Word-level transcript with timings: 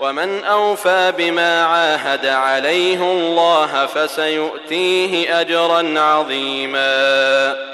ومن 0.00 0.44
أوفى 0.44 1.12
بما 1.18 1.64
عاهد 1.64 2.26
عليه 2.26 3.02
الله 3.02 3.86
فسيؤتيه 3.86 5.40
أجرا 5.40 6.00
عظيما 6.00 7.73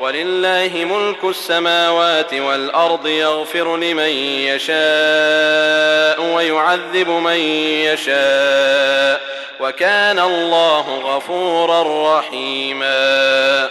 ولله 0.00 0.70
ملك 0.74 1.24
السماوات 1.24 2.34
والأرض 2.34 3.06
يغفر 3.06 3.76
لمن 3.76 4.08
يشاء 4.48 6.34
ويعذب 6.34 7.08
من 7.08 7.40
يشاء 7.86 9.20
وكان 9.60 10.18
الله 10.18 10.98
غفورا 10.98 12.18
رحيما. 12.18 13.68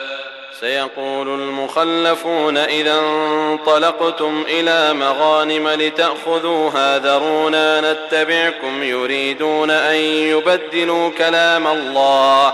سيقول 0.59 1.27
المخلفون 1.27 2.57
إذا 2.57 2.99
انطلقتم 2.99 4.45
إلى 4.47 4.93
مغانم 4.93 5.69
لتأخذوها 5.69 6.97
ذرونا 6.97 7.93
نتبعكم 7.93 8.83
يريدون 8.83 9.71
أن 9.71 9.95
يبدلوا 9.95 11.09
كلام 11.09 11.67
الله 11.67 12.53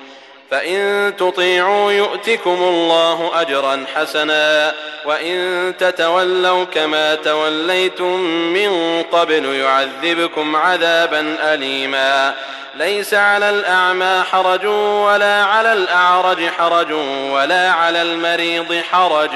فإن 0.51 1.13
تطيعوا 1.17 1.91
يؤتكم 1.91 2.57
الله 2.61 3.41
أجرا 3.41 3.85
حسنا 3.95 4.73
وإن 5.05 5.73
تتولوا 5.79 6.63
كما 6.63 7.15
توليتم 7.15 8.19
من 8.53 9.03
قبل 9.03 9.45
يعذبكم 9.45 10.55
عذابا 10.55 11.35
أليما. 11.43 12.33
ليس 12.75 13.13
على 13.13 13.49
الأعمى 13.49 14.23
حرج 14.31 14.65
ولا 15.05 15.43
على 15.43 15.73
الأعرج 15.73 16.49
حرج 16.57 16.91
ولا 17.31 17.71
على 17.71 18.01
المريض 18.01 18.81
حرج. 18.91 19.31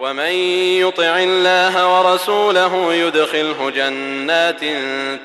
ومن 0.00 0.32
يطع 0.80 1.16
الله 1.18 1.98
ورسوله 1.98 2.94
يدخله 2.94 3.70
جنات 3.70 4.60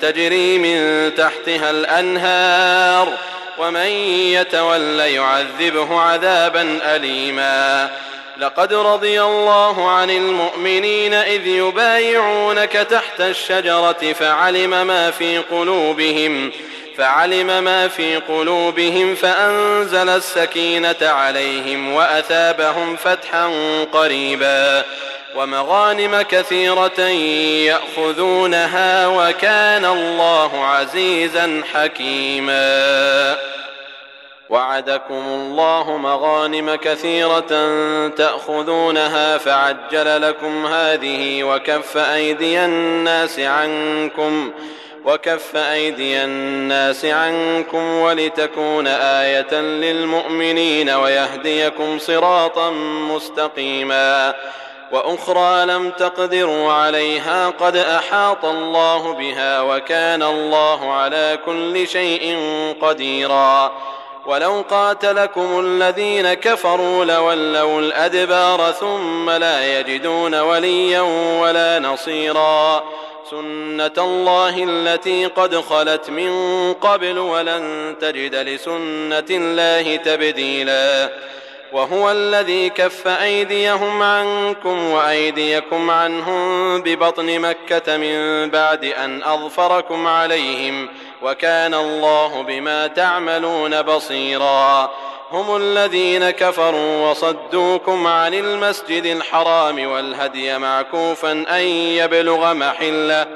تجري 0.02 0.58
من 0.58 1.10
تحتها 1.14 1.70
الأنهار. 1.70 3.12
ومن 3.60 3.86
يتول 3.86 5.00
يعذبه 5.00 6.00
عذابا 6.00 6.78
أليما. 6.82 7.90
لقد 8.38 8.74
رضي 8.74 9.22
الله 9.22 9.90
عن 9.90 10.10
المؤمنين 10.10 11.14
إذ 11.14 11.46
يبايعونك 11.46 12.72
تحت 12.72 13.20
الشجرة 13.20 14.12
فعلم 14.12 14.86
ما 14.86 15.10
في 15.10 15.38
قلوبهم. 15.38 16.52
ما 17.60 17.88
في 17.88 18.16
قلوبهم 18.16 19.14
فأنزل 19.14 20.08
السكينة 20.08 20.96
عليهم 21.02 21.92
وأثابهم 21.92 22.96
فتحا 22.96 23.50
قريبا 23.92 24.84
ومغانم 25.36 26.22
كثيرة 26.22 27.00
يأخذونها 27.70 29.06
وكان 29.06 29.84
الله 29.84 30.64
عزيزا 30.64 31.62
حكيما. 31.74 33.36
وعدكم 34.50 35.22
الله 35.26 35.96
مغانم 35.96 36.74
كثيرة 36.74 37.68
تأخذونها 38.08 39.38
فعجل 39.38 40.22
لكم 40.22 40.66
هذه 40.66 41.44
وكف 41.44 41.96
أيدي 41.96 42.64
الناس 42.64 43.38
عنكم 43.38 44.52
وكف 45.04 45.56
أيدي 45.56 46.24
الناس 46.24 47.04
عنكم 47.04 47.98
ولتكون 47.98 48.86
آية 48.86 49.54
للمؤمنين 49.60 50.90
ويهديكم 50.90 51.98
صراطا 51.98 52.70
مستقيما 53.14 54.34
وأخرى 54.92 55.66
لم 55.66 55.90
تقدروا 55.90 56.72
عليها 56.72 57.48
قد 57.48 57.76
أحاط 57.76 58.44
الله 58.44 59.12
بها 59.12 59.60
وكان 59.60 60.22
الله 60.22 60.92
على 60.92 61.38
كل 61.46 61.88
شيء 61.88 62.38
قديرا 62.82 63.72
ولو 64.26 64.64
قاتلكم 64.70 65.60
الذين 65.60 66.34
كفروا 66.34 67.04
لولوا 67.04 67.80
الأدبار 67.80 68.72
ثم 68.72 69.30
لا 69.30 69.80
يجدون 69.80 70.40
وليا 70.40 71.00
ولا 71.40 71.78
نصيرا 71.78 72.82
سنة 73.30 73.92
الله 73.98 74.64
التي 74.64 75.26
قد 75.26 75.56
خلت 75.56 76.10
من 76.10 76.32
قبل 76.74 77.18
ولن 77.18 77.96
تجد 78.00 78.34
لسنة 78.34 79.24
الله 79.30 79.96
تبديلا 79.96 81.10
وهو 81.72 82.10
الذي 82.10 82.70
كف 82.70 83.08
أيديهم 83.08 84.02
عنكم 84.02 84.90
وأيديكم 84.90 85.90
عنهم 85.90 86.80
ببطن 86.82 87.40
مكة 87.40 87.96
من 87.96 88.50
بعد 88.50 88.84
أن 88.84 89.22
أظفركم 89.22 90.06
عليهم 90.06 90.88
وكان 91.22 91.74
الله 91.74 92.42
بما 92.42 92.86
تعملون 92.86 93.82
بصيرا 93.82 94.90
هم 95.32 95.56
الذين 95.56 96.30
كفروا 96.30 97.10
وصدوكم 97.10 98.06
عن 98.06 98.34
المسجد 98.34 99.04
الحرام 99.04 99.90
والهدي 99.90 100.58
معكوفا 100.58 101.32
أن 101.32 101.60
يبلغ 101.70 102.54
محلة 102.54 103.26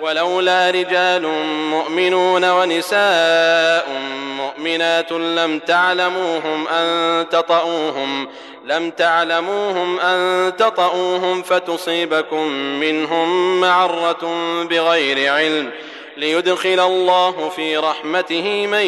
ولولا 0.00 0.70
رجال 0.70 1.26
مؤمنون 1.70 2.50
ونساء 2.50 3.88
مؤمنات 4.36 5.12
لم 5.12 5.58
تعلموهم 5.58 6.68
أن 6.68 7.28
تطؤوهم 7.28 8.28
لم 8.64 8.90
تعلموهم 8.90 10.00
أن 10.00 10.52
تطؤوهم 10.56 11.42
فتصيبكم 11.42 12.46
منهم 12.80 13.60
معرة 13.60 14.34
بغير 14.64 15.32
علم 15.32 15.70
ليدخل 16.16 16.80
الله 16.80 17.48
في 17.48 17.76
رحمته 17.76 18.66
من 18.66 18.86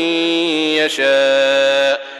يشاء. 0.79 2.20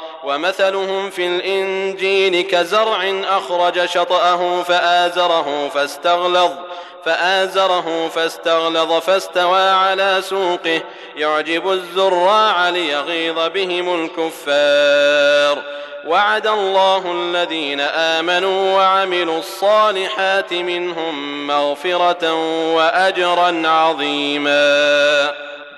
ومثلهم 0.23 1.09
في 1.09 1.27
الإنجيل 1.27 2.41
كزرع 2.41 3.21
أخرج 3.29 3.85
شطأه 3.85 4.63
فآزره 4.63 5.69
فاستغلظ 5.73 6.51
فآزره 7.05 8.07
فاستغلظ 8.07 8.93
فاستوى 8.93 9.69
على 9.69 10.21
سوقه 10.21 10.81
يعجب 11.15 11.71
الزراع 11.71 12.69
ليغيظ 12.69 13.39
بهم 13.39 14.05
الكفار. 14.05 15.63
وعد 16.07 16.47
الله 16.47 17.11
الذين 17.11 17.79
آمنوا 17.79 18.77
وعملوا 18.77 19.39
الصالحات 19.39 20.53
منهم 20.53 21.47
مغفرة 21.47 22.33
وأجرا 22.73 23.67
عظيما. 23.67 25.33